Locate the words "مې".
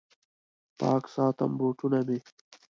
2.07-2.17